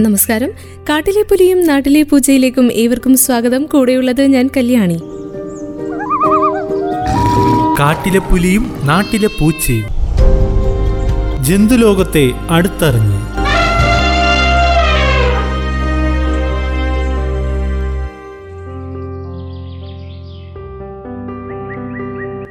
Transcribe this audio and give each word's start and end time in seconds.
നമസ്കാരം. 0.00 0.50
കാട്ടിലെ 0.88 1.22
പുലിയും 1.22 1.66
നാട്ടിലെ 1.66 2.02
പൂജയിലേക്കും 2.02 2.72
ഏവർക്കും 2.72 3.16
സ്വാഗതം. 3.16 3.66
കൂടെയുള്ളത് 3.66 4.22
ഞാൻ 4.22 4.50
കല്യാണി. 4.56 4.98
കാട്ടിലെ 7.80 8.18
പുലിയും 8.18 8.76
നാട്ടിലെ 8.84 9.28
പൂച്ചയും 9.28 9.84
ജന്തുലോകത്തെ 11.44 12.32
അടുത്തറിഞ്ഞ്. 12.50 13.43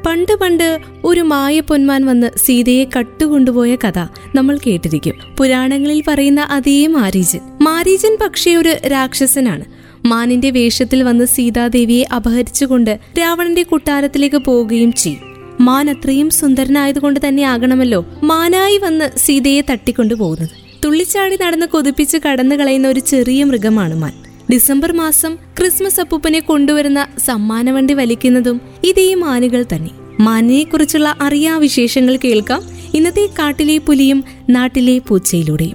പണ്ട് 0.06 0.32
പണ്ട് 0.40 0.80
ഒരു 1.04 1.22
മായ 1.22 1.60
പൊന്മാൻ 1.60 2.06
വന്ന് 2.06 2.32
സീതയെ 2.38 2.86
കട്ടുകൊണ്ടുപോയ 2.98 3.76
കഥ 3.76 4.00
നമ്മൾ 4.36 4.58
കേട്ടിരിക്കും. 4.58 5.14
പുരാണങ്ങളിൽ 5.40 6.04
പറയുന്ന 6.08 6.42
അതേ 6.42 6.88
മാരീജൻ. 6.88 7.40
മാരീജൻ 7.62 8.18
പക്ഷേ 8.22 8.56
ഒരു 8.56 8.70
രാക്ഷസനാണ്. 8.70 9.66
മാനിന്റെ 10.06 10.50
വേഷത്തിൽ 10.52 11.04
വന്ന് 11.04 11.26
സീതാദേവിയെ 11.26 12.06
അപഹരിച്ചുകൊണ്ട് 12.16 13.00
രാവണന്റെ 13.20 13.64
കൊട്ടാരത്തിലേക്ക് 13.64 14.36
പോവുകയും 14.36 14.94
ചെയ്യും. 14.94 15.22
മാൻ 15.60 15.90
അത്രയും 15.90 16.30
സുന്ദരനായതുകൊണ്ട് 16.30 17.20
തന്നെ 17.28 17.44
ആകണമല്ലോ 17.44 18.06
മാനായി 18.24 18.78
വന്ന് 18.78 19.18
സീതയെ 19.18 19.62
തട്ടിക്കൊണ്ടു 19.62 20.14
പോകുന്നത് 20.14 20.50
തുള്ളിച്ചാടി 20.86 21.38
നടന്ന് 21.42 21.66
കൊതിപ്പിച്ച് 21.66 22.18
കടന്നു 22.18 22.56
കളയുന്ന 22.56 22.88
ഒരു 22.88 23.00
ചെറിയ 23.00 23.44
മൃഗമാണ് 23.44 23.96
മാൻ. 23.96 24.14
ഡിസംബർ 24.52 24.92
മാസം 24.92 25.38
ക്രിസ്മസ് 25.60 26.00
അപ്പൂപ്പനെ 26.00 26.40
കൊണ്ടുവരുന്ന 26.40 27.08
സമ്മാനവണ്ടി 27.26 27.94
വലിക്കുന്നതും 27.94 28.62
ഇതേ 28.84 29.14
മാനുകൾ 29.14 29.66
തന്നെ. 29.76 30.03
മാനിനെ 30.20 30.64
അറിയാവിശേഷങ്ങൾ 30.64 31.16
അറിയാ 31.22 31.58
വിശേഷങ്ങൾ 31.58 32.20
കേൾക്കാം 32.24 32.62
ഇന്നത്തെ 32.94 33.30
കാട്ടിലെ 33.40 33.78
പുലിയും 33.78 34.24
നാട്ടിലെ 34.50 35.00
പൂച്ചയിലൂടെ 35.00 35.70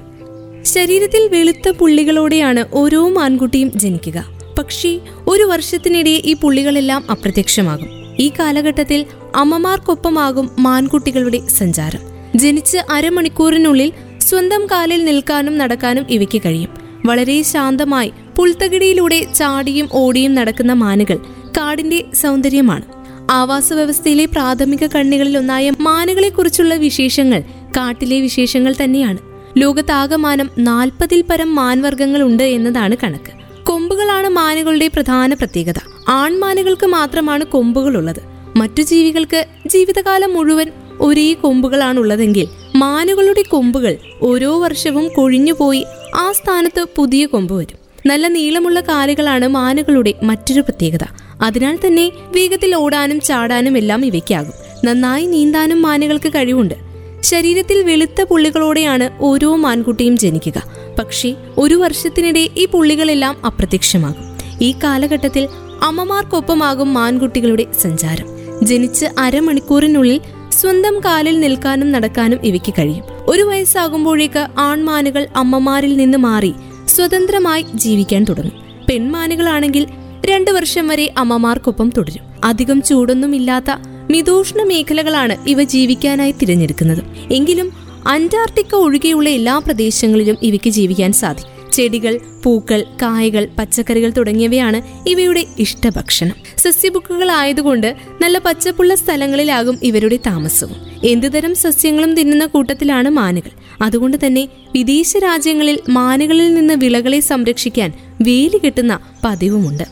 ശരീരത്തിൽ 0.62 1.28
വെളുത്ത 1.28 1.68
പുള്ളികളോടെയാണ് 1.68 2.64
ഓരോ 2.72 3.08
മാൻകുട്ടിയും 3.08 3.78
ജനിക്കുക. 3.78 4.24
പക്ഷേ 4.58 5.00
ഒരു 5.26 5.42
വർഷത്തിനിടെ 5.42 6.10
ഈ 6.10 6.36
പുള്ളികളെല്ലാം 6.36 7.10
അപ്രത്യക്ഷമാകും. 7.10 7.88
ഈ 8.18 8.30
കാലഘട്ടത്തിൽ 8.38 9.06
അമ്മമാർക്കൊപ്പമാകും 9.34 10.50
മാൻകുട്ടികളുടെ 10.58 11.46
സഞ്ചാരം. 11.46 12.00
ജനിച്ച് 12.36 12.78
അരമണിക്കൂറിനുള്ളിൽ 12.92 13.92
സ്വന്തം 14.18 14.66
കാലിൽ 14.66 15.04
നിൽക്കാനും 15.04 15.58
നടക്കാനും 15.58 16.06
ഇവയ്ക്ക് 16.10 16.42
കഴിയും. 16.46 16.70
വളരെ 17.06 17.42
ശാന്തമായി 17.42 18.12
പുൽത്തകിടിയിലൂടെ 18.36 19.26
ചാടിയും 19.34 19.88
ഓടിയും 19.92 20.34
നടക്കുന്ന 20.34 20.72
മാനുകൾ 20.72 21.16
കാടിന്റെ 21.58 22.04
സൗന്ദര്യമാണ്. 22.14 22.97
ആവാസ 23.30 23.72
വ്യവസ്ഥയിലെ 23.72 24.24
പ്രാഥമിക 24.24 24.86
കണ്ണികളിൽ 24.86 25.38
ഒന്നായ 25.38 25.72
മാനുകളെക്കുറിച്ചുള്ള 25.80 26.74
വിശേഷങ്ങൾ 26.74 27.40
കാട്ടിലെ 27.76 28.20
വിശേഷങ്ങൾ 28.20 28.74
തന്നെയാണ്. 28.84 29.18
ലോകത്താകമാനം 29.56 30.50
നാൽപ്പതിൽ 30.58 31.24
പരം 31.30 31.54
മാൻവർഗങ്ങൾ 31.54 32.22
ഉണ്ട് 32.22 32.42
എന്നതാണ് 32.42 32.96
കണക്ക്. 33.02 33.32
കൊമ്പുകളാണ് 33.64 34.28
മാനുകളുടെ 34.28 34.88
പ്രധാന 34.88 35.34
പ്രത്യേകത. 35.34 35.74
ആൺമാനുകൾക്ക് 36.08 36.86
മാത്രമാണ് 36.86 37.44
കൊമ്പുകളുള്ളത്. 37.44 38.22
മറ്റു 38.56 38.82
ജീവികൾക്ക് 38.82 39.46
ജീവിതകാലം 39.66 40.34
മുഴുവൻ 40.34 40.70
ഒരേ 41.00 41.32
കൊമ്പുകളാണുള്ളതെങ്കിൽ 41.32 42.48
മാനുകളുടെ 42.76 43.42
കൊമ്പുകൾ 43.42 43.96
ഓരോ 44.22 44.60
വർഷവും 44.60 45.08
കൊഴിഞ്ഞുപോയി 45.08 45.84
ആ 46.14 46.32
സ്ഥാനത്ത് 46.32 46.86
പുതിയ 46.96 47.26
കൊമ്പ് 47.26 47.54
വരും. 47.54 47.78
നല്ല 48.06 48.28
നീളമുള്ള 48.28 48.80
കാലുകളാണ് 48.80 49.48
മാനുകളുടെ 49.48 50.14
മറ്റൊരു 50.22 50.60
പ്രത്യേകത. 50.60 51.04
അതിനാൽ 51.42 51.78
തന്നെ 51.86 52.12
വേഗത്തിൽ 52.34 52.74
ഓടാനും 52.74 53.20
ചാടാനും 53.20 53.78
എല്ലാം 53.78 54.06
ഇവയ്ക്കാകും. 54.06 54.52
നന്നായി 54.84 55.26
നീന്താനും 55.26 55.82
മാനുകൾക്ക് 55.82 56.28
കഴിവുണ്ട്. 56.28 56.74
ശരീരത്തിൽ 57.20 57.82
വെളുത്ത 57.82 58.22
പുള്ളികളോടെയാണ് 58.22 59.10
ഓരോ 59.20 59.56
മാൻകുട്ടിയും 59.56 60.16
ജനിക്കുക. 60.16 60.62
പക്ഷേ 60.98 61.34
ഒരു 61.58 61.74
വർഷത്തിനിടെ 61.74 62.48
ഈ 62.56 62.66
പുള്ളികളെല്ലാം 62.66 63.46
അപ്രത്യക്ഷമാകും. 63.46 64.38
ഈ 64.62 64.74
കാലഘട്ടത്തിൽ 64.84 65.48
അമ്മമാർക്കൊപ്പമാകും 65.82 66.94
മാൻകുട്ടികളുടെ 66.94 67.66
സഞ്ചാരം. 67.82 68.26
ജനിച്ച് 68.62 69.06
അരമണിക്കൂറിനുള്ളിൽ 69.18 70.20
സ്വന്തം 70.50 71.00
കാലിൽ 71.00 71.40
നിൽക്കാനും 71.40 71.92
നടക്കാനും 71.92 72.46
ഇവയ്ക്ക് 72.46 72.74
കഴിയും. 72.78 73.04
ഒരു 73.26 73.42
വയസ്സാകുമ്പോഴേക്ക് 73.42 74.46
ആൺമാനുകൾ 74.58 75.26
അമ്മമാരിൽ 75.36 75.96
നിന്ന് 75.96 76.18
മാറി 76.18 76.52
സ്വതന്ത്രമായി 76.88 77.64
ജീവിക്കാൻ 77.74 78.24
തുടങ്ങും. 78.24 78.86
പെൺമാനുകളാണെങ്കിൽ 78.88 79.86
രണ്ടു 80.26 80.50
വർഷം 80.50 80.88
വരെ 80.88 81.14
അമ്മമാർക്കൊപ്പം 81.18 81.90
തുടരും. 81.96 82.24
അധികം 82.44 82.82
ചൂടൊന്നുമില്ലാത്ത 82.82 83.64
മിതൂഷ്ണ 84.10 84.62
മേഖലകളാണ് 84.62 85.36
ഇവ 85.48 85.62
ജീവിക്കാനായി 85.62 86.32
തിരഞ്ഞെടുക്കുന്നത്. 86.32 87.32
എങ്കിലും 87.32 87.72
അന്റാർട്ടിക്ക 88.08 88.74
ഒഴികെയുള്ള 88.74 89.28
എല്ലാ 89.28 89.58
പ്രദേശങ്ങളിലും 89.58 90.36
ഇവയ്ക്ക് 90.42 90.70
ജീവിക്കാൻ 90.70 91.12
സാധിക്കും. 91.12 91.72
ചെടികൾ 91.72 92.20
പൂക്കൾ 92.42 92.84
കായകൾ 93.02 93.48
പച്ചക്കറികൾ 93.58 94.10
തുടങ്ങിയവയാണ് 94.10 95.08
ഇവയുടെ 95.08 95.44
ഇഷ്ടഭക്ഷണം. 95.58 96.34
സസ്യബുക്കുകൾ 96.58 97.30
ആയതുകൊണ്ട് 97.30 97.96
നല്ല 98.20 98.38
പച്ചപ്പുള്ള 98.38 98.94
സ്ഥലങ്ങളിലാകും 98.94 99.78
ഇവരുടെ 99.82 100.16
താമസവും. 100.16 100.76
എന്തുതരം 101.04 101.54
സസ്യങ്ങളും 101.54 102.14
തിന്നുന്ന 102.14 102.46
കൂട്ടത്തിലാണ് 102.46 103.08
മാനുകൾ. 103.08 103.50
അതുകൊണ്ട് 103.82 104.26
തന്നെ 104.26 104.48
വിദേശ 104.74 105.16
രാജ്യങ്ങളിൽ 105.16 105.78
മാനുകളിൽ 105.88 106.54
നിന്ന് 106.54 106.74
വിളകളെ 106.74 107.20
സംരക്ഷിക്കാൻ 107.20 107.92
വേലി 108.22 108.60
കെട്ടുന്ന 108.64 108.98
പതിവുമുണ്ട്. 109.24 109.84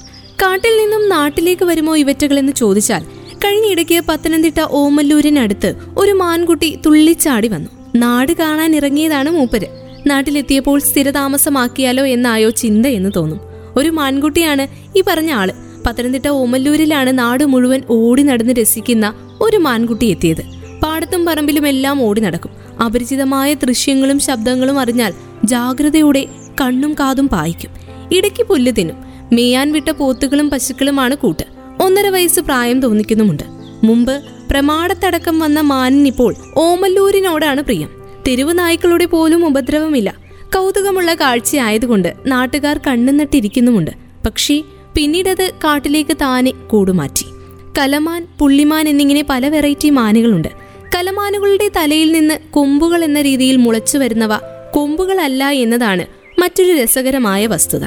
കാട്ടിൽ 0.43 0.79
നിന്നും 0.79 1.09
നാട്ടിലേക്ക് 1.09 1.65
വരുമോ 1.65 1.97
ഇവറ്റകൾ 1.97 2.39
എന്ന് 2.39 2.53
ചോദിച്ചാൽ 2.53 3.05
കഴിഞ്ഞിടയ്ക്ക് 3.45 4.01
പത്തനംതിട്ട 4.09 4.61
ഓമല്ലൂരിനടുത്ത് 4.61 5.75
ഒരു 5.97 6.13
മാൻകുട്ടി 6.13 6.79
തുള്ളിച്ചാടി 6.87 7.49
വന്നു. 7.49 7.71
നാട് 7.97 8.33
കാണാൻ 8.33 8.77
ഇറങ്ങിയതാണ് 8.77 9.31
മൂപ്പര്. 9.31 9.67
നാട്ടിലെത്തിയപ്പോൾ 10.07 10.79
സ്ഥിരതാമസമാക്കിയാലോ 10.79 12.05
എന്നായോ 12.07 12.51
ചിന്ത 12.51 12.87
എന്ന് 12.87 13.11
തോന്നും. 13.17 13.41
ഒരു 13.77 13.89
മാൻകുട്ടിയാണ് 13.89 14.67
ഈ 14.99 15.03
പറഞ്ഞ 15.07 15.31
ആൾ. 15.31 15.53
പത്തനംതിട്ട 15.87 16.29
ഓമല്ലൂരിലാണ് 16.29 17.19
നാട് 17.19 17.45
മുഴുവൻ 17.45 17.83
ഓടി 17.91 18.23
നടന്ന് 18.23 18.53
രസിക്കുന്ന 18.53 19.15
ഒരു 19.41 19.57
മാൻകുട്ടി 19.57 20.07
എത്തിയത്. 20.07 20.43
പാടത്തും 20.83 21.25
പറമ്പിലും 21.25 21.69
എല്ലാം 21.69 22.03
ഓടി 22.03 22.21
നടക്കും. 22.21 22.51
അപരിചിതമായ 22.85 23.55
ദൃശ്യങ്ങളും 23.55 24.19
ശബ്ദങ്ങളും 24.19 24.81
അറിഞ്ഞാൽ 24.81 25.13
ജാഗ്രതയോടെ 25.45 26.27
കണ്ണും 26.61 26.95
കാതും 26.95 27.29
പായിക്കും. 27.29 27.71
ഇടയ്ക്ക് 28.13 28.43
പുല്ല് 28.43 28.73
തിന്നും. 28.79 29.16
മേയാൻ 29.32 29.72
വിട്ട 29.72 29.91
പോത്തുകളും 29.91 30.50
പശുക്കളുമാണ് 30.50 31.14
കൂട്ട്. 31.14 31.44
ഒന്നര 31.82 32.09
വയസ്സ് 32.09 32.41
പ്രായം 32.41 32.81
തോന്നിക്കുന്നുമുണ്ട്. 32.81 33.42
മുമ്പ് 33.84 34.22
പ്രമാണത്തടക്കം 34.50 35.38
വന്ന 35.38 35.60
മാനിനിപ്പോൾ 35.60 36.34
ഓമല്ലൂരിനോടാണ് 36.56 37.62
പ്രിയം. 37.62 37.88
തെരുവ് 38.28 38.59
നായ്ക്കളുടെ 38.59 39.04
പോലും 39.04 39.47
ഉപദ്രവമില്ല. 39.47 40.14
കൗതുകമുള്ള 40.54 41.14
കാഴ്ചയായതുകൊണ്ട് 41.14 42.14
നാട്ടുകാർ 42.26 42.81
കണ്ണുനട്ടിരിക്കുന്നുമുണ്ട്. 42.87 43.91
പക്ഷേ 44.26 44.62
പിന്നീടത് 44.94 45.53
കാട്ടിലേക്ക് 45.64 46.16
താനെ 46.20 46.50
കൂടുമാറ്റി. 46.50 47.25
കലമാൻ 47.78 48.26
പുള്ളിമാൻ 48.38 48.88
എന്നിങ്ങനെ 48.88 49.25
പല 49.31 49.48
വെറൈറ്റി 49.48 49.91
മാനുകളുണ്ട്. 49.91 50.48
കലമാനുകളുടെ 50.94 51.70
തലയിൽ 51.76 52.12
നിന്ന് 52.12 52.38
കൊമ്പുകൾ 52.50 53.04
എന്ന 53.04 53.20
രീതിയിൽ 53.20 53.56
മുളച്ചു 53.56 53.98
വരുന്നവ 53.98 54.37
കൊമ്പുകളല്ല 54.75 55.44
എന്നതാണ് 55.44 56.06
മറ്റൊരു 56.41 56.82
രസകരമായ 56.82 57.47
വസ്തുത. 57.47 57.84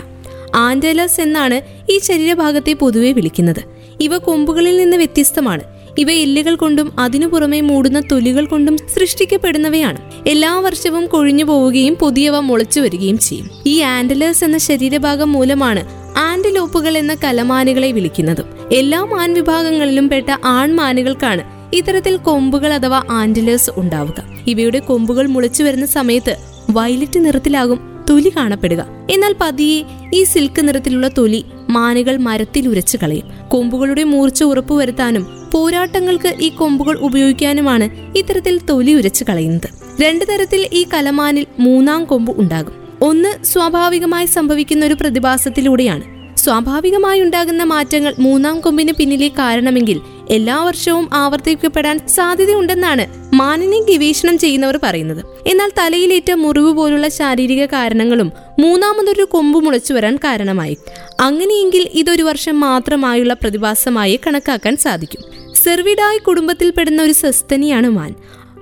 ആൻഡലസ് 0.55 1.21
എന്നാണ് 1.21 1.61
ഈ 1.91 1.99
ശരീരഭാഗത്തെ 1.99 2.73
പൊതുവെ 2.73 3.11
വിളിക്കുന്നത്. 3.11 3.63
ഇവ 4.01 4.17
കൊമ്പുകളിൽ 4.17 4.77
നിന്ന് 4.77 4.97
വ്യത്യസ്തമാണ്. 4.97 5.63
ഇവ 5.97 6.11
എല്ലുകൾ 6.11 6.55
കൊണ്ടും 6.55 6.99
അതിനു 6.99 7.27
പുറമെ 7.27 7.61
മൂടുന്ന 7.61 7.99
തൊലികൾ 7.99 8.45
കൊണ്ടും 8.45 8.77
സൃഷ്ടിക്കപ്പെടുന്നവയാണ്. 8.77 9.97
എല്ലാ 10.27 10.59
വർഷവും 10.59 11.05
കൊഴിഞ്ഞു 11.05 11.43
പോവുകയും 11.43 11.95
പുതിയവ 11.95 12.39
മുളച്ചു 12.39 12.79
വരികയും 12.79 13.17
ചെയ്യും. 13.17 13.49
ഈ 13.65 13.81
ആൻഡലേഴ്സ് 13.81 14.45
എന്ന 14.45 14.57
ശരീരഭാഗം 14.57 15.31
മൂലമാണ് 15.31 15.99
ആൻഡലോപ്പുകൾ 16.17 16.97
എന്ന 16.97 17.15
കലമാനുകളെ 17.23 17.91
വിളിക്കുന്നതും. 17.91 18.45
എല്ലാ 18.73 19.03
മാൻ 19.03 19.33
വിഭാഗങ്ങളിലും 19.33 20.09
പെട്ട 20.09 20.25
ആൺമാനുകൾക്കാണ് 20.45 21.75
ഇത്തരത്തിൽ 21.75 22.17
കൊമ്പുകൾ 22.17 22.73
അഥവാ 22.73 23.03
ആൻഡലേഴ്സ് 23.11 23.71
ഉണ്ടാവുക. 23.75 24.23
ഇവയുടെ 24.47 24.79
കൊമ്പുകൾ 24.79 25.27
മുളച്ചു 25.27 25.63
വരുന്ന 25.63 25.85
സമയത്ത് 25.85 26.37
വയലറ്റ് 26.69 27.25
നിറത്തിലാകും 27.25 27.98
തൊലി 28.09 28.29
കാണപ്പെടുക. 28.29 28.85
എന്നാൽ 29.11 29.35
പതിയെ 29.41 29.83
ഈ 30.13 30.23
സിൽക്ക് 30.23 30.67
നിറത്തിലുള്ള 30.67 31.07
തൊലി 31.07 31.45
മാനുകൾ 31.69 32.17
മരത്തിൽ 32.17 32.67
ഉരച്ചു 32.67 32.97
കളയും. 33.03 33.31
കൊമ്പുകളുടെ 33.47 34.03
മൂർച്ച 34.03 34.43
ഉറപ്പുവരുത്താനും 34.43 35.49
പോരാട്ടങ്ങൾക്ക് 35.51 36.35
ഈ 36.39 36.49
കൊമ്പുകൾ 36.49 36.97
ഉപയോഗിക്കാനുമാണ് 36.97 38.17
ഇത്തരത്തിൽ 38.17 38.59
തൊലി 38.69 38.93
ഉരച്ചു 38.93 39.25
കളയുന്നത്. 39.29 40.01
രണ്ടു 40.01 40.25
തരത്തിൽ 40.25 40.69
ഈ 40.73 40.85
കലമാനിൽ 40.93 41.45
മൂന്നാം 41.59 42.05
കൊമ്പ് 42.05 42.39
ഉണ്ടാകും. 42.41 42.73
ഒന്ന് 43.01 43.45
സ്വാഭാവികമായി 43.45 44.25
സംഭവിക്കുന്ന 44.25 44.85
ഒരു 44.85 44.93
പ്രതിഭാസത്തിലൂടെയാണ്. 44.93 46.18
സ്വാഭാവികമായി 46.39 47.21
ഉണ്ടാകുന്ന 47.21 47.63
മാറ്റങ്ങൾ 47.63 48.13
മൂന്നാം 48.19 48.59
കൊമ്പിന് 48.59 48.91
പിന്നിലെ 48.91 49.27
കാരണമെങ്കിൽ 49.27 50.01
എല്ലാ 50.29 50.63
വർഷവും 50.63 51.09
ആവർത്തിക്കപ്പെടാൻ 51.13 52.07
സാധ്യതയുണ്ടെന്നാണ് 52.07 53.35
മാനിനെ 53.35 53.79
ഗവേഷണം 53.81 54.37
ചെയ്യുന്നവർ 54.37 54.79
പറയുന്നത്. 54.83 55.25
എന്നാൽ 55.47 55.71
തലയിലേറ്റ 55.77 56.31
മുറിവ് 56.31 56.71
പോലുള്ള 56.73 57.07
ശാരീരിക 57.07 57.65
കാരണങ്ങളും 57.65 58.31
മൂന്നാമതൊരു 58.59 59.23
കൊമ്പ് 59.23 59.59
മുളച്ചു 59.65 59.93
വരാൻ 59.93 60.15
കാരണമായി. 60.15 60.77
അങ്ങനെയെങ്കിൽ 61.19 61.87
ഇതൊരു 61.93 62.23
വർഷം 62.23 62.59
മാത്രമായുള്ള 62.59 63.33
പ്രതിഭാസമായി 63.33 64.19
കണക്കാക്കാൻ 64.27 64.77
സാധിക്കും. 64.77 65.21
സെർവിഡായ് 65.63 66.19
കുടുംബത്തിൽപ്പെടുന്ന 66.19 67.01
ഒരു 67.01 67.11
സസ്തനിയാണ് 67.11 67.89
മാൻ. 67.89 68.15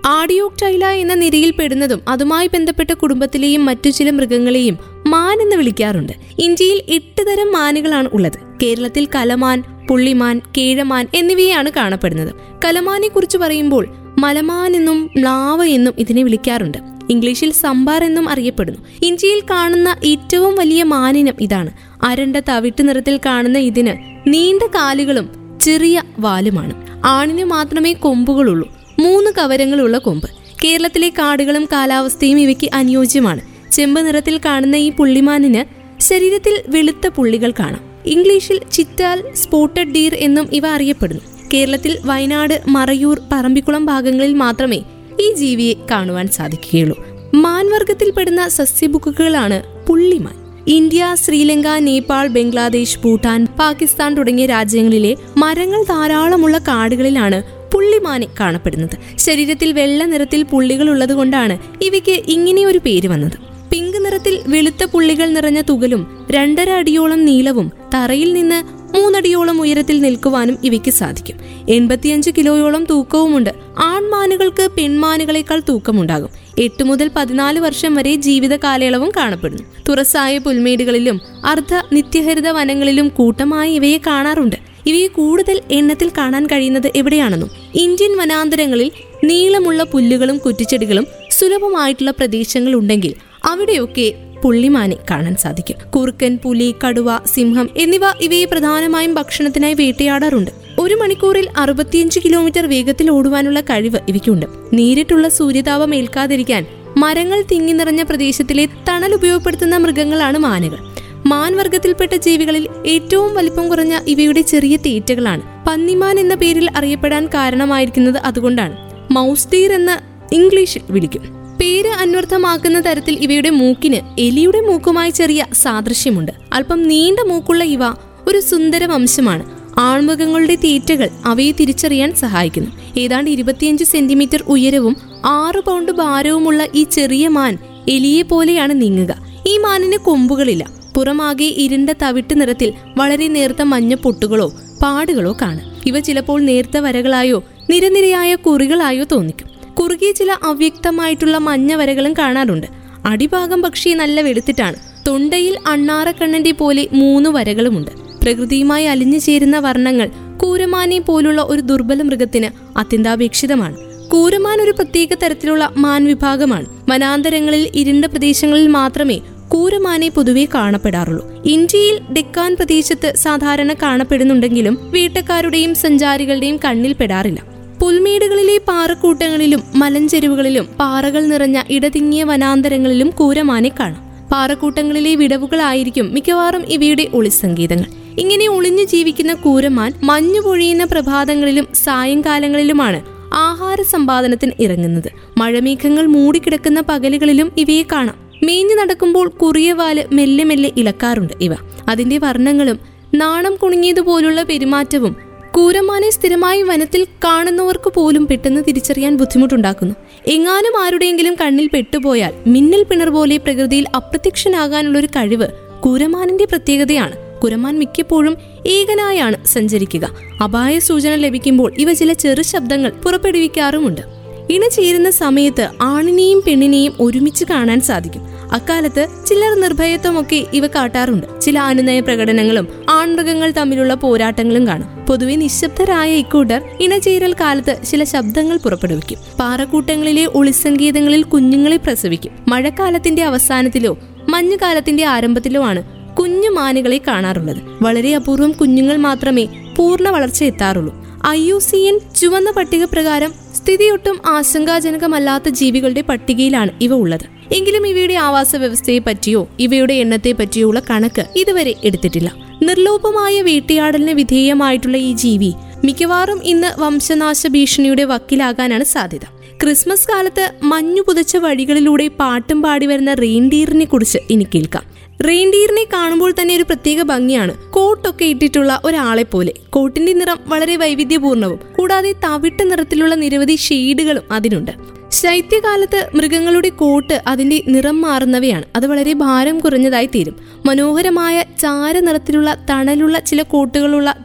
ആഡിയോക്ടൈല 0.06 0.86
എന്ന 0.86 1.14
നിരയിൽപ്പെടുന്നതും 1.14 2.02
അതുമായി 2.08 2.48
ബന്ധപ്പെട്ട 2.48 2.94
കുടുംബത്തിലെയും 2.94 3.66
മറ്റു 3.66 3.90
ചില 3.90 4.10
മൃഗങ്ങളെയും 4.10 4.78
മാൻ 5.08 5.42
എന്ന് 5.42 5.56
വിളിക്കാറുണ്ട്. 5.56 6.14
ഇന്ത്യയിൽ 6.40 6.82
എട്ട് 6.90 7.28
തരം 7.28 7.52
മാനുകളാണ് 7.52 8.10
ഉള്ളത്. 8.14 8.38
കേരളത്തിൽ 8.64 9.08
കലമാൻ 9.16 9.64
പുള്ളിമാൻ 9.90 10.42
കീഴമാൻ 10.58 11.08
എന്നിവയാണ് 11.14 11.72
കാണപ്പെടുന്നത്. 11.78 12.34
കലമാനെ 12.66 13.08
കുറിച്ച് 13.08 13.38
പറയുമ്പോൾ 13.38 13.88
മലമാൻ 14.18 14.76
എന്നും 14.76 15.10
മ്ലാവ 15.18 15.64
എന്നും 15.64 15.94
ഇതിനെ 15.98 16.24
വിളിക്കാറുണ്ട്. 16.24 16.78
ഇംഗ്ലീഷിൽ 17.10 17.52
സംബാർ 17.52 18.04
എന്നും 18.04 18.30
അറിയപ്പെടുന്നു. 18.30 19.06
ഇന്ത്യയിൽ 19.06 19.42
കാണുന്ന 19.50 19.96
ഏറ്റവും 20.06 20.56
വലിയ 20.56 20.84
മാനിനം 20.84 21.34
ഇതാണ്. 21.40 21.72
അരണ്ട 22.04 22.38
തവിട്ട് 22.50 22.90
നിറത്തിൽ 22.90 23.20
കാണുന്ന 23.26 23.58
ഇതിന് 23.58 24.22
നീണ്ട 24.28 24.64
കാലുകളും 24.64 25.30
ചെറിയ 25.62 26.02
വാലുമാണ്. 26.20 26.88
ആണിന് 27.06 27.44
മാത്രമേ 27.44 27.94
കൊമ്പുകളുള്ളൂ. 27.94 28.77
മൂന്ന് 29.00 29.32
കവരങ്ങളുള്ള 29.32 29.98
കൊമ്പ്. 29.98 30.30
കേരളത്തിലെ 30.64 31.10
കാടുകളും 31.10 31.68
കാലാവസ്ഥയും 31.72 32.40
ഇവയ്ക്ക് 32.40 32.70
അനുയോജ്യമാണ്. 32.74 33.42
ചെമ്പ് 33.72 34.02
നിറത്തിൽ 34.02 34.40
കാണുന്ന 34.46 34.76
ഈ 34.76 34.92
പുള്ളിമാനിന് 34.92 35.64
ശരീരത്തിൽ 36.02 36.62
വെളുത്ത 36.68 37.08
പുള്ളികൾ 37.08 37.52
കാണാം. 37.52 37.80
ഇംഗ്ലീഷിൽ 38.06 38.60
ചിറ്റാൽ 38.72 39.24
സ്പോട്ടഡ് 39.36 39.94
ഡീർ 39.94 40.16
എന്നും 40.16 40.50
ഇവ 40.54 40.68
അറിയപ്പെടുന്നു. 40.68 41.22
കേരളത്തിൽ 41.54 41.98
വയനാട് 42.06 42.62
മറയൂർ 42.68 43.22
പറമ്പിക്കുളം 43.32 43.86
ഭാഗങ്ങളിൽ 43.86 44.34
മാത്രമേ 44.34 44.82
ഈ 45.20 45.34
ജീവിയെ 45.34 45.74
കാണുവാൻ 45.92 46.28
സാധിക്കുകയുള്ളൂ. 46.28 47.06
മാൻവർഗത്തിൽപ്പെടുന്ന 47.34 48.48
സസ്യബുക്കുകളാണ് 48.48 49.64
പുള്ളിമാൻ. 49.88 50.36
ഇന്ത്യ 50.68 51.16
ശ്രീലങ്ക 51.26 51.68
നേപ്പാൾ 51.68 52.28
ബംഗ്ലാദേശ് 52.28 53.00
ഭൂട്ടാൻ 53.00 53.48
പാകിസ്ഥാൻ 53.60 54.16
തുടങ്ങിയ 54.16 54.46
രാജ്യങ്ങളിലെ 54.46 55.16
മരങ്ങൾ 55.38 55.84
ധാരാളമുള്ള 55.84 56.58
കാടുകളിലാണ് 56.58 57.57
പുള്ളിമാനെ 57.74 58.28
കാണപ്പെടുന്നത്. 58.40 59.18
ശരീരത്തിൽ 59.18 59.74
വെള്ള 59.74 60.04
നിറത്തിൽ 60.04 60.44
പുള്ളികൾ 60.44 60.90
ഉള്ളതുകൊണ്ടാണ് 60.90 61.58
ഇവയ്ക്ക് 61.82 62.12
ഇങ്ങനെയൊരു 62.12 62.78
പേര് 62.78 63.08
വന്നത്. 63.08 63.48
പിങ്ക് 63.72 64.06
നിറത്തിൽ 64.06 64.40
വെളുത്ത 64.48 64.84
പുള്ളികൾ 64.84 65.30
നിറഞ്ഞ 65.30 65.62
തുകലും 65.62 66.28
രണ്ടര 66.32 66.70
അടിയോളം 66.70 67.26
നീളവും 67.26 67.72
തറയിൽ 67.94 68.34
നിന്ന് 68.34 68.78
മൂന്നടിയോളം 68.98 69.62
ഉയരത്തിൽ 69.62 70.02
നിൽക്കുവാനും 70.02 70.58
ഇവയ്ക്ക് 70.64 70.92
സാധിക്കും. 70.92 71.38
എൺപത്തിയഞ്ച് 71.70 72.32
കിലോയോളം 72.38 72.86
തൂക്കവുമുണ്ട്. 72.86 73.50
ആൺമാനുകൾക്ക് 73.80 74.70
പെൺമാനുകളെക്കാൾ 74.78 75.62
തൂക്കമുണ്ടാകും. 75.70 76.30
എട്ട് 76.60 76.84
മുതൽ 76.84 77.12
പതിനാല് 77.16 77.60
വർഷം 77.60 77.96
വരെ 77.96 78.16
ജീവിത 78.16 78.56
കാലയളവും 78.56 79.12
കാണപ്പെടുന്നു. 79.18 79.64
തുറസായ 79.90 80.38
പുൽമേടുകളിലും 80.38 81.22
അർദ്ധ 81.46 81.74
നിത്യഹരിത 81.94 82.48
വനങ്ങളിലും 82.48 83.10
കൂട്ടമായി 83.10 83.76
ഇവയെ 83.76 83.98
കാണാറുണ്ട്. 84.08 84.56
ഇവയെ 84.88 85.08
കൂടുതൽ 85.08 85.62
എണ്ണത്തിൽ 85.72 86.12
കാണാൻ 86.18 86.46
കഴിയുന്നത് 86.46 86.92
എവിടെയാണെന്നും 86.96 87.52
ഇന്ത്യൻ 87.76 88.18
വനാന്തരങ്ങളിൽ 88.18 88.92
നീളമുള്ള 89.24 89.84
പുല്ലുകളും 89.84 90.38
കുറ്റിച്ചെടികളും 90.38 91.08
സുലഭമായിട്ടുള്ള 91.32 92.12
പ്രദേശങ്ങൾ 92.12 92.76
ഉണ്ടെങ്കിൽ 92.76 93.14
അവിടെയൊക്കെ 93.46 94.14
പുള്ളിമാനെ 94.44 94.98
കാണാൻ 95.12 95.36
സാധിക്കും. 95.36 95.76
കുറുക്കൻ 95.96 96.40
പുലി 96.44 96.76
കടുവ 96.88 97.18
സിംഹം 97.26 97.70
എന്നിവ 97.78 98.02
ഇവയെ 98.22 98.46
പ്രധാനമായും 98.46 99.14
ഭക്ഷണത്തിനായി 99.14 99.74
വേട്ടയാടാറുണ്ട്. 99.74 100.52
ഒരു 100.80 100.96
മണിക്കൂറിൽ 100.96 101.48
അറുപത്തിയഞ്ച് 101.58 102.20
കിലോമീറ്റർ 102.26 102.66
വേഗത്തിൽ 102.66 103.10
ഓടുവാനുള്ള 103.10 103.62
കഴിവ് 103.62 104.00
ഇവയ്ക്കുണ്ട്. 104.08 104.46
നേരിട്ടുള്ള 104.74 105.30
സൂര്യതാപം 105.30 105.96
ഏൽക്കാതിരിക്കാൻ 105.96 106.66
മരങ്ങൾ 106.98 107.44
തിങ്ങി 107.52 107.74
നിറഞ്ഞ 107.74 108.04
പ്രദേശത്തിലെ 108.04 108.68
തണൽ 108.90 109.14
ഉപയോഗപ്പെടുത്തുന്ന 109.14 109.78
മൃഗങ്ങളാണ് 109.78 110.38
മാനുകൾ. 110.38 110.78
മാൻവർഗത്തിൽപ്പെട്ട 111.28 112.16
ജീവികളിൽ 112.16 112.68
ഏറ്റവും 112.88 113.36
വലിപ്പം 113.36 113.70
കുറഞ്ഞ 113.70 114.00
ഇവയുടെ 114.08 114.42
ചെറിയ 114.42 114.76
തീറ്റകളാണ്. 114.76 115.42
പന്നിമാൻ 115.68 116.20
എന്ന 116.20 116.36
പേരിൽ 116.36 116.70
അറിയപ്പെടാൻ 116.78 117.28
കാരണമായിരിക്കുന്നത് 117.28 118.18
അതുകൊണ്ടാണ്. 118.18 118.78
മൗസ്തീർ 119.12 119.74
എന്ന 119.74 120.02
ഇംഗ്ലീഷിൽ 120.34 120.82
വിളിക്കും. 120.90 121.22
പേര് 121.62 121.88
അന്വർത്ഥമാക്കുന്ന 121.88 122.86
തരത്തിൽ 122.86 123.18
ഇവയുടെ 123.22 123.50
മൂക്കിന് 123.50 124.22
എലിയുടെ 124.22 124.62
മൂക്കുമായി 124.62 125.10
ചെറിയ 125.10 125.46
സാദൃശ്യമുണ്ട്. 125.54 126.32
അല്പം 126.54 126.84
നീണ്ട 126.84 127.20
മൂക്കുള്ള 127.20 127.64
ഇവ 127.64 127.80
ഒരു 128.28 128.40
സുന്ദര 128.40 128.86
വംശമാണ്. 128.86 129.58
ആൺമൃഗങ്ങളുടെ 129.80 130.56
തീറ്റകൾ 130.56 131.10
അവയെ 131.26 131.52
തിരിച്ചറിയാൻ 131.52 132.16
സഹായിക്കുന്നു. 132.16 132.72
ഏതാണ്ട് 132.98 133.30
ഇരുപത്തിയഞ്ച് 133.30 133.84
സെന്റിമീറ്റർ 133.84 134.44
ഉയരവും 134.48 134.98
ആറ് 135.26 135.60
പൗണ്ട് 135.60 135.92
ഭാരവുമുള്ള 135.92 136.68
ഈ 136.76 136.84
ചെറിയ 136.84 137.28
മാൻ 137.28 137.58
എലിയെ 137.88 138.22
പോലെയാണ് 138.22 138.82
നീങ്ങുക. 138.82 139.16
ഈ 139.48 139.58
മാനിന് 139.58 139.98
കൊമ്പുകളില്ല. 139.98 140.77
പുറമാകെ 140.98 141.46
ഇരുണ്ട 141.46 141.90
തവിട്ട് 142.02 142.42
നിറത്തിൽ 142.42 142.74
വളരെ 142.98 143.28
നേർത്ത 143.28 143.62
മഞ്ഞ 143.62 143.96
പൊട്ടുകളോ 143.96 144.54
പാടുകളോ 144.82 145.38
കാണാം. 145.42 145.66
ഇവ 145.86 146.00
ചിലപ്പോൾ 146.00 146.42
നേർത്ത 146.42 146.78
വരകളായോ 146.78 147.44
നിരനിരയായ 147.70 148.36
കുറികളായോ 148.36 149.04
തോന്നിക്കും. 149.04 149.48
കുറുകിയ 149.74 150.12
ചില 150.12 150.32
അവ്യക്തമായിട്ടുള്ള 150.32 151.38
മഞ്ഞ 151.38 151.76
വരകളും 151.76 152.14
കാണാറുണ്ട്. 152.14 152.68
അടിഭാഗം 153.06 153.62
പക്ഷി 153.62 153.90
നല്ല 153.90 154.22
വെളുത്തിട്ടാണ്. 154.22 154.76
തൊണ്ടയിൽ 155.08 155.58
അണ്ണാറക്കണ്ണന്റെ 155.68 156.52
പോലെ 156.52 156.88
മൂന്ന് 156.94 157.30
വരകളുമുണ്ട്. 157.30 157.92
പ്രകൃതിയുമായി 158.24 158.86
അലിഞ്ഞു 158.86 159.18
ചേരുന്ന 159.18 159.60
വർണങ്ങൾ 159.60 160.10
കൂരമാനെ 160.38 161.00
പോലുള്ള 161.00 161.42
ഒരു 161.42 161.62
ദുർബല 161.62 162.02
മൃഗത്തിന് 162.02 162.80
അത്യന്താപേക്ഷിതമാണ്. 162.80 163.78
കൂരമാൻ 164.10 164.62
ഒരു 164.62 164.72
പ്രത്യേക 164.72 165.08
തരത്തിലുള്ള 165.14 165.74
മാൻ 165.78 166.06
വിഭാഗമാണ് 166.06 166.66
വനാന്തരങ്ങളിൽ 166.90 167.70
ഇരുണ്ട 167.76 168.06
പ്രദേശങ്ങളിൽ 168.06 168.68
മാത്രമേ 168.68 169.22
കൂരമാനെ 169.50 170.10
പൊതുവെ 170.10 170.48
കാണപ്പെടാറുള്ളൂ. 170.56 171.44
ഇന്ത്യയിൽ 171.46 172.14
ഡെക്കാൻ 172.14 172.56
പ്രദേശത്ത് 172.56 173.14
സാധാരണ 173.16 173.74
കാണപ്പെടുന്നുണ്ടെങ്കിലും 173.74 174.78
വീട്ടക്കാരുടെയും 174.84 175.76
സഞ്ചാരികളുടെയും 175.76 176.60
കണ്ണിൽ 176.66 176.94
പെടാറില്ല. 176.94 177.44
പുൽമേടുകളിലെ 177.82 178.58
പാറക്കൂട്ടങ്ങളിലും 178.68 179.64
മലഞ്ചെരുവുകളിലും 179.76 180.66
പാറകൾ 180.80 181.26
നിറഞ്ഞ 181.26 181.62
ഇടതിങ്ങിയ 181.70 182.24
വനാന്തരങ്ങളിലും 182.24 183.10
കൂരമാനെ 183.10 183.72
കാണാം. 183.80 184.30
പാറക്കൂട്ടങ്ങളിലെ 184.32 185.16
വിടവുകളായിരിക്കും 185.16 186.14
മിക്കവാറും 186.14 186.64
ഇവയുടെ 186.70 187.08
ഒളിസംഗീതങ്ങൾ 187.14 188.20
ഇങ്ങനെ 188.20 188.50
ഒളിഞ്ഞു 188.50 188.84
ജീവിക്കുന്ന 188.84 189.34
കൂരമാൻ 189.34 189.94
മഞ്ഞു 190.04 190.40
പൊഴിയുന്ന 190.40 190.84
പ്രഭാതങ്ങളിലും 190.84 191.68
സായങ്കാലങ്ങളിലുമാണ് 191.74 193.02
ആഹാര 193.34 193.82
സമ്പാദനത്തിന് 193.82 194.52
ഇറങ്ങുന്നത്. 194.60 195.12
മഴമേഘങ്ങൾ 195.38 196.06
മൂടിക്കിടക്കുന്ന 196.06 196.82
പകലുകളിലും 196.82 197.52
ഇവയെ 197.58 197.84
കാണാം. 197.92 198.27
മേഞ്ഞു 198.48 198.76
നടക്കുമ്പോൾ 198.76 199.28
കുറിയ 199.28 199.74
വാൽ 199.74 200.06
മെല്ലെ 200.12 200.44
മെല്ലെ 200.44 200.72
ഇളക്കാറുണ്ട് 200.78 201.34
ഇവ. 201.42 201.54
അതിന്റെ 201.90 202.18
വർണങ്ങളും 202.18 202.80
നാണം 203.16 203.56
കുണുങ്ങിയതുപോലുള്ള 203.56 204.44
പെരുമാറ്റവും 204.44 205.16
കൂരമാനെ 205.52 206.10
സ്ഥിരമായി 206.10 206.62
വനത്തിൽ 206.62 207.08
കാണുന്നവർക്ക് 207.24 207.90
പോലും 207.94 208.28
പെട്ടെന്ന് 208.28 208.62
തിരിച്ചറിയാൻ 208.68 209.18
ബുദ്ധിമുട്ടുണ്ടാക്കുന്നു. 209.18 209.96
എങ്ങാനും 210.28 210.84
ആരുടെയെങ്കിലും 210.84 211.36
കണ്ണിൽ 211.42 211.70
പെട്ടുപോയാൽ 211.74 212.34
മിന്നൽ 212.48 212.84
പിണർ 212.84 213.10
പോലെ 213.10 213.38
പ്രകൃതിയിൽ 213.38 213.86
അപ്രത്യക്ഷനാകാനുള്ള 213.96 215.00
ഒരു 215.00 215.08
കഴിവ് 215.08 215.48
കൂരമാനിന്റെ 215.80 216.46
പ്രത്യേകതയാണ്. 216.46 217.16
കുരമാൻ 217.44 217.80
മിക്കപ്പോഴും 217.80 218.38
ഏകനായാണ് 218.68 219.46
സഞ്ചരിക്കുക. 219.46 220.06
അപായ 220.44 220.80
സൂചന 220.80 221.16
ലഭിക്കുമ്പോൾ 221.16 221.74
ഇവ 221.78 221.94
ചില 221.94 222.14
ചെറു 222.14 222.42
ശബ്ദങ്ങൾ 222.42 222.92
പുറപ്പെടുവിക്കാറുമുണ്ട്. 223.04 224.02
ഇണ 224.50 224.68
ചേരുന്ന 224.68 225.10
സമയത്ത് 225.10 225.70
ആണിനെയും 225.82 226.44
പെണ്ണിനെയും 226.48 226.94
ഒരുമിച്ച് 227.00 227.46
കാണാൻ 227.46 227.80
സാധിക്കും. 227.82 228.37
അക്കാലത്ത് 228.54 229.08
ചിലർ 229.26 229.62
നിർഭയത്വമൊക്കെ 229.62 230.48
ഇവ 230.54 230.68
കാട്ടാറുണ്ട്. 230.68 231.42
ചില 231.42 231.60
അനുനയ 231.60 232.00
പ്രകടനങ്ങളും 232.00 232.68
ആൺമൃഗങ്ങൾ 232.90 233.52
തമ്മിലുള്ള 233.52 233.94
പോരാട്ടങ്ങളും 233.94 234.68
കാണും. 234.68 235.06
പൊതുവെ 235.06 235.36
നിശബ്ദരായ 235.36 236.16
ഇക്കൂട്ടർ 236.16 236.62
ഇണചേരൽ 236.80 237.34
കാലത്ത് 237.34 237.80
ചില 237.86 238.04
ശബ്ദങ്ങൾ 238.04 238.58
പുറപ്പെടുവിക്കും. 238.58 239.18
പാറക്കൂട്ടങ്ങളിലെ 239.40 240.26
ഒളിസങ്കേതങ്ങളിൽ 240.26 241.24
കുഞ്ഞുങ്ങളെ 241.24 241.78
പ്രസവിക്കും. 241.78 242.32
മഴക്കാലത്തിന്റെ 242.48 243.24
അവസാനത്തിലോ 243.24 243.98
മഞ്ഞുകാലത്തിന്റെ 244.30 245.06
ആരംഭത്തിലോ 245.06 245.64
ആണ് 245.64 245.84
കുഞ്ഞു 246.16 246.50
മാനുകളെ 246.50 247.02
കാണാറുള്ളത്. 247.08 247.58
വളരെ 247.82 248.16
അപൂർവം 248.16 248.52
കുഞ്ഞുങ്ങൾ 248.52 248.98
മാത്രമേ 248.98 249.48
പൂർണ 249.76 250.10
വളർച്ച 250.10 250.44
എത്താറുള്ളൂ. 250.44 251.22
ഐ 251.28 251.42
യു 251.42 251.60
സി 251.60 251.78
എൻ 251.78 252.00
ചുവന്ന 252.16 252.52
പട്ടിക 252.52 252.86
പ്രകാരം 252.86 253.34
സ്ഥിതിയൊട്ടും 253.56 254.20
ആശങ്കാജനകമല്ലാത്ത 254.26 255.50
ജീവികളുടെ 255.50 256.02
പട്ടികയിലാണ് 256.02 256.70
ഇവ 256.82 256.94
ഉള്ളത്. 256.94 257.37
എങ്കിലും 257.52 257.88
ഇവയുടെ 257.88 258.14
ആവാസ 258.14 258.56
വ്യവസ്ഥയെ 258.56 259.00
പറ്റിയോ 259.00 259.48
ഇവയുടെ 259.60 259.94
എണ്ണത്തെ 259.94 260.32
പറ്റിയോ 260.32 260.68
ഉള്ള 260.68 260.82
കണക്ക് 260.90 261.26
ഇതുവരെ 261.36 261.76
എടുത്തിട്ടില്ല. 261.84 262.36
നിർലോഭമായ 262.64 263.42
വേട്ടയാടലിന് 263.42 264.12
വിധേയമായിട്ടുള്ള 264.12 264.98
ഈ 264.98 265.14
ജീവി 265.14 265.54
മിക്കവാറും 265.84 266.42
ഇന്ന് 266.44 266.82
വംശനാശ 266.82 267.48
ഭീഷണിയുടെ 267.48 268.04
വക്കിലാകാനാണ് 268.04 268.84
സാധ്യത. 268.84 269.26
ക്രിസ്മസ് 269.64 270.08
കാലത്ത് 270.08 270.52
മഞ്ഞു 270.64 271.02
പുതച്ച 271.02 271.38
വഴികളിലൂടെ 271.38 272.08
പാട്ടും 272.08 272.62
പാടി 272.62 272.86
വരുന്ന 272.86 273.14
റെയിൻഡീറിനെ 273.14 273.86
കുറിച്ച് 273.86 274.20
ഇനി 274.30 274.48
കേൾക്കാം. 274.56 274.84
റെയിൻഡീറിനെ 275.28 275.84
കാണുമ്പോൾ 275.94 276.34
തന്നെ 276.42 276.56
ഒരു 276.56 276.64
പ്രത്യേക 276.64 277.02
ഭംഗിയാണ്. 277.02 277.54
കോട്ടൊക്കെ 277.70 278.26
ഇട്ടിട്ടുള്ള 278.26 278.82
ഒരാളെ 278.86 279.24
പോലെ 279.24 279.54
കോട്ടിന്റെ 279.70 280.14
നിറം 280.14 280.40
വളരെ 280.46 280.76
വൈവിധ്യപൂർണവും 280.76 281.60
കൂടാതെ 281.78 282.12
തവിട്ട് 282.24 282.72
നിറത്തിലുള്ള 282.72 283.16
നിരവധി 283.16 283.56
ഷെയ്ഡുകളും 283.56 284.24
അതിനുണ്ട്. 284.32 284.97
ശൈത്യകാലത്ത് 285.12 286.10
മൃഗങ്ങളുടെ 286.16 286.70
കോട്ട് 286.70 287.22
അതിന്റെ 287.28 287.64
നിറം 287.68 288.02
മാറുന്നവയാണ്. 288.02 288.66
അത് 288.76 288.88
വളരെ 288.88 289.14
ഭാരം 289.14 289.60
കുറഞ്ഞതായി 289.60 290.06
തീരും. 290.06 290.36
മനോഹരമായ 290.66 291.44
ചാര 291.62 292.00
നിറത്തിലുള്ള 292.00 292.66
തണലുള്ള 292.70 293.20
ചില 293.20 293.42
കോട്ടുകളുള്ള 293.42 294.16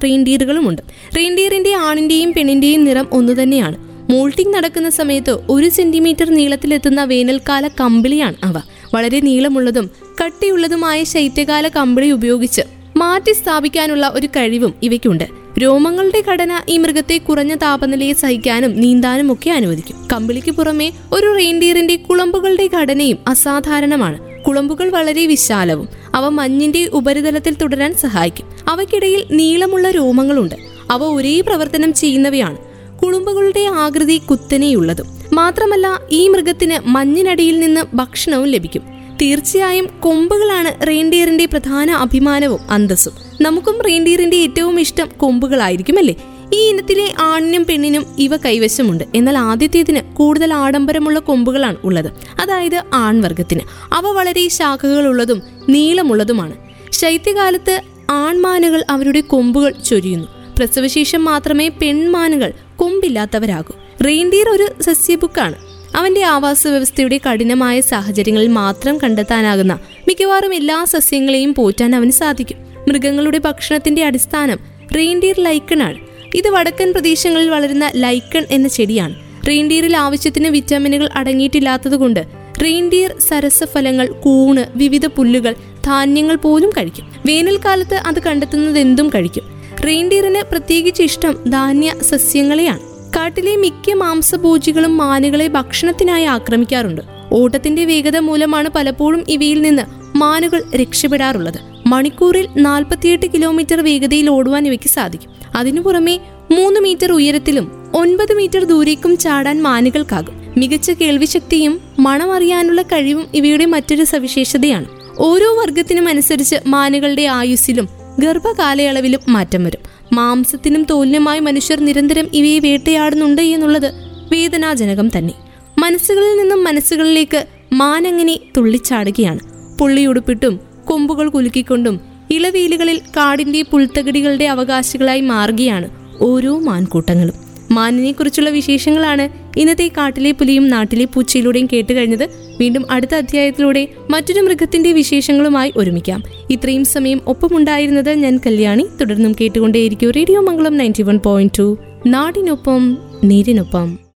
ഉണ്ട് 0.69 0.83
റീൻഡീറിന്റെ 1.17 1.75
ആണിന്റെയും 1.75 2.33
പെണ്ണിന്റെയും 2.33 2.85
നിറം 2.85 3.07
ഒന്നു 3.13 3.33
തന്നെയാണ്. 3.33 3.77
മോൾട്ടിംഗ് 4.13 4.55
നടക്കുന്ന 4.55 4.91
സമയത്ത് 4.91 5.39
ഒരു 5.51 5.69
സെന്റിമീറ്റർ 5.69 6.31
നീളത്തിലെത്തുന്ന 6.31 7.05
വേനൽക്കാല 7.05 7.69
കമ്പിളിയാണ് 7.69 8.35
അവ. 8.45 8.61
വളരെ 8.95 9.21
നീളമുള്ളതും 9.21 9.91
കട്ടിയുള്ളതുമായ 10.25 11.05
ശൈത്യകാല 11.05 11.69
കമ്പിളി 11.69 12.11
ഉപയോഗിച്ച് 12.11 12.63
മാറ്റി 12.97 13.33
സ്ഥാപിക്കാനുള്ള 13.33 14.13
ഒരു 14.15 14.27
കഴിവും 14.27 14.75
ഇവയ്ക്കുണ്ട്. 14.83 15.42
രോമങ്ങളുടെ 15.63 16.23
ഘടന 16.29 16.61
ഈ 16.69 16.79
മൃഗത്തെ 16.79 17.19
കുറഞ്ഞ 17.19 17.55
താപനിലയെ 17.55 18.13
സഹിക്കാനും 18.13 18.81
നീന്താനും 18.81 19.33
ഒക്കെ 19.33 19.51
അനുവദിക്കും. 19.51 20.09
കമ്പിളിക്ക് 20.13 20.51
പുറമെ 20.51 20.93
ഒരു 21.13 21.35
റെയിൻഡിയറിന്റെ 21.37 21.97
കുളമ്പുകളുടെ 21.97 22.69
ഘടനയും 22.75 23.19
അസാധാരണമാണ്. 23.29 24.45
കുളമ്പുകൾ 24.45 24.91
വളരെ 24.91 25.27
വിശാലവും 25.27 25.89
അവ 26.15 26.29
മഞ്ഞിന്റെ 26.29 26.87
ഉപരിതലത്തിൽ 26.93 27.55
തുടരാൻ 27.55 27.95
സഹായിക്കും. 27.95 28.47
അവയ്ക്കിടയിൽ 28.69 29.25
നീളമുള്ള 29.31 29.91
രോമങ്ങളുണ്ട്. 29.91 30.55
അവ 30.91 31.05
ഒരേ 31.05 31.41
പ്രവർത്തനം 31.41 31.93
ചെയ്യുന്നവയാണ്. 31.93 32.59
കുളുമ്പുകളുടെ 32.99 33.61
ആകൃതി 33.61 34.19
കുത്തനെയുള്ളതും. 34.19 35.07
മാത്രമല്ല 35.33 36.01
ഈ 36.11 36.29
മൃഗത്തിന് 36.29 36.89
മഞ്ഞിനടിയിൽ 36.89 37.61
നിന്ന് 37.61 37.81
ഭക്ഷണവും 37.95 38.47
ലഭിക്കും. 38.47 38.83
തീർച്ചയായും 39.23 39.89
കൊമ്പുകളാണ് 40.01 40.87
റെയിൻഡിയറിന്റെ 40.87 41.47
പ്രധാന 41.47 41.91
അഭിമാനവും 41.91 42.61
അന്തസ്സും. 42.71 43.13
നമുക്കും 43.43 43.83
റെയിൻഡിയറിന്റെ 43.83 44.37
ഏറ്റവും 44.37 44.81
ഇഷ്ടം 44.81 45.09
കൊമ്പുകളായിരിക്കും 45.17 45.99
അല്ലേ 45.99 46.15
ഈ 46.55 46.69
ഇനത്തിലെ 46.69 47.13
ആണിനും 47.19 47.65
പെണ്ണിനും 47.65 48.07
ഇവ 48.19 48.37
കൈവശമുണ്ട്. 48.37 49.05
എന്നാൽ 49.15 49.39
ആദ്യത്തേതിന് 49.39 50.17
കൂടുതൽ 50.17 50.55
ആഡംബരമുള്ള 50.55 51.19
കൊമ്പുകളാണ് 51.19 51.77
ഉള്ളത്. 51.85 52.13
അതായത് 52.41 52.83
ആൺവർഗത്തിന് 52.95 53.61
അവ 53.93 54.07
വളരെ 54.07 54.49
ശാഖകളുള്ളതും 54.49 55.43
നീളമുള്ളതുമാണ്. 55.69 56.53
ശൈത്യകാലത്ത് 56.93 57.81
ആൺമാനുകൾ 58.11 58.85
അവരുടെ 58.91 59.21
കൊമ്പുകൾ 59.21 59.71
ചൊരിയുന്നു. 59.71 60.29
പ്രസവശേഷം 60.59 61.25
മാത്രമേ 61.25 61.69
പെൺമാനുകൾ 61.69 62.53
കൊമ്പില്ലാത്തവരാകൂ. 62.77 63.75
റെയിൻഡിയർ 64.07 64.49
ഒരു 64.49 64.83
സസ്യബുക്കാണ്. 64.83 65.55
അവന്റെ 65.97 66.23
ആവാസ 66.25 66.67
വ്യവസ്ഥയുടെ 66.67 67.21
കഠിനമായ 67.31 67.81
സാഹചര്യങ്ങളിൽ 67.81 68.49
മാത്രം 68.49 68.99
കണ്ടെത്താനാകുന്ന 68.99 69.79
മിക്കവാറും 70.09 70.55
എല്ലാ 70.55 70.85
സസ്യങ്ങളെയും 70.85 71.55
പോറ്റാൻ 71.55 71.97
അവന് 71.97 72.11
സാധിക്കും. 72.11 72.72
മൃഗങ്ങളുടെ 72.89 73.39
ഭക്ഷണത്തിന്റെ 73.39 74.05
അടിസ്ഥാനം 74.05 74.59
റെയിൻഡിയർ 74.97 75.41
ലൈക്കണാണ് 75.41 75.99
ഇത് 76.35 76.49
വടക്കൻ 76.49 76.93
പ്രദേശങ്ങളിൽ 76.93 77.51
വളരുന്ന 77.51 77.91
ലൈക്കൺ 77.97 78.47
എന്ന 78.51 78.69
ചെടിയാണ്. 78.69 79.15
റെയിൻഡിയറിൽ 79.49 79.97
ആവശ്യത്തിന് 79.97 80.49
വിറ്റാമിനുകൾ 80.49 81.09
അടങ്ങിയിട്ടില്ലാത്തതുകൊണ്ട് 81.15 82.21
റെയിൻഡിയർ 82.65 83.19
സരസഫലങ്ങൾ 83.19 84.07
കൂണ് 84.07 84.65
വിവിധ 84.75 85.07
പുല്ലുകൾ 85.07 85.55
ധാന്യങ്ങൾ 85.85 86.37
പോലും 86.37 86.71
കഴിക്കും. 86.71 87.15
വേനൽക്കാലത്ത് 87.27 87.95
അത് 87.95 88.23
കണ്ടെത്തുന്നത് 88.23 88.79
എന്തും 88.79 89.09
കഴിക്കും. 89.09 89.43
റെയിൻഡിയറിന് 89.87 90.43
പ്രത്യേകിച്ച് 90.51 91.03
ഇഷ്ടം 91.03 91.45
ധാന്യ 91.51 91.95
സസ്യങ്ങളെയാണ്. 92.03 92.81
കാട്ടിലെ 93.17 93.57
മിക്ക 93.57 93.93
മാംസഭോജികളും 93.93 94.97
മാനുകളെ 94.97 95.49
ഭക്ഷണത്തിനായി 95.49 96.25
ആക്രമിക്കാറുണ്ട്. 96.25 97.03
ഓട്ടത്തിന്റെ 97.33 97.85
വേഗത 97.85 98.17
മൂലമാണ് 98.17 98.69
പലപ്പോഴും 98.69 99.25
ഇവയിൽ 99.29 99.63
നിന്ന് 99.63 99.83
മാനുകൾ 100.17 100.63
രക്ഷപ്പെടാറുള്ളത്. 100.77 101.82
മണിക്കൂറിൽ 101.93 102.49
നാൽപ്പത്തിയെട്ട് 102.57 103.27
കിലോമീറ്റർ 103.27 103.81
വേഗതയിൽ 103.81 104.31
ഓടുവാൻ 104.31 104.67
ഇവയ്ക്ക് 104.67 104.89
സാധിക്കും. 104.89 105.31
അതിനു 105.57 105.81
പുറമെ 105.81 106.19
മൂന്ന് 106.51 106.81
മീറ്റർ 106.81 107.13
ഉയരത്തിലും 107.13 107.93
ഒൻപത് 107.95 108.35
മീറ്റർ 108.35 108.65
ദൂരേക്കും 108.65 109.17
ചാടാൻ 109.17 109.63
മാനുകൾക്കാകും. 109.63 110.55
മികച്ച 110.57 110.91
കേൾവിശക്തിയും 110.91 111.81
മണമറിയാനുള്ള 111.99 112.83
കഴിവും 112.83 113.27
ഇവയുടെ 113.35 113.67
മറ്റൊരു 113.67 114.05
സവിശേഷതയാണ്. 114.05 114.85
ഓരോ 115.19 115.61
വർഗത്തിനും 115.61 116.09
അനുസരിച്ച് 116.09 116.57
മാനുകളുടെ 116.67 117.23
ആയുസ്സിലും 117.23 117.89
ഗർഭകാലയളവിലും 118.19 119.21
മാറ്റം 119.29 119.65
വരും. 119.65 120.07
മാംസത്തിനും 120.13 120.87
തോലിനുമായി 120.91 121.41
മനുഷ്യർ 121.41 121.81
നിരന്തരം 121.81 122.27
ഇവയെ 122.33 122.59
വേട്ടയാടുന്നുണ്ട് 122.59 123.43
എന്നുള്ളത് 123.43 123.93
വേദനാജനകം 124.33 125.09
തന്നെ. 125.19 125.35
മനസ്സുകളിൽ 125.79 126.37
നിന്നും 126.37 126.65
മനസ്സുകളിലേക്ക് 126.65 127.47
മാനങ്ങനെ 127.73 128.39
തുള്ളിച്ചാടുകയാണ്. 128.57 129.41
പുള്ളിയുടുപ്പിട്ടും 129.79 130.72
കൊമ്പുകൾ 130.93 131.29
കുലുക്കിക്കൊണ്ടും 131.29 132.01
ഇളവീലുകളിൽ 132.31 133.01
കാടിന്റെ 133.17 133.63
പുൽത്തകിടികളുടെ 133.63 134.45
അവകാശികളായി 134.45 135.21
മാറുകയാണ് 135.21 135.91
ഓരോ 136.21 136.59
മാൻകൂട്ടങ്ങളും. 136.59 137.35
മാനിനെ 137.71 138.13
കുറിച്ചുള്ള 138.13 138.51
വിശേഷങ്ങളാണ് 138.51 139.29
ഇന്നത്തെ 139.59 139.91
കാട്ടിലെ 139.97 140.33
പുലിയും 140.33 140.69
നാട്ടിലെ 140.69 141.05
പൂച്ചയിലൂടെയും 141.05 141.69
കേട്ടുകഴിഞ്ഞത്. 141.73 142.29
വീണ്ടും 142.61 142.87
അടുത്ത 142.91 143.15
അധ്യായത്തിലൂടെ 143.15 143.89
മറ്റൊരു 144.11 144.41
മൃഗത്തിന്റെ 144.41 144.93
വിശേഷങ്ങളുമായി 144.93 145.73
ഒരുമിക്കാം. 145.77 146.23
ഇത്രയും 146.51 146.85
സമയം 146.85 147.21
ഒപ്പമുണ്ടായിരുന്നത് 147.27 148.11
ഞാൻ 148.11 148.41
കല്യാണി. 148.47 148.87
തുടർന്നും 149.01 149.37
കേട്ടുകൊണ്ടേയിരിക്കും 149.41 150.11
radio 150.11 150.41
Mangalam 150.41 150.77
ninety 150.77 151.03
one 151.03 151.19
point 151.19 151.59
two 151.59 151.79
നാടിനൊപ്പം 152.07 152.99
നീരിനൊപ്പം. 153.25 154.02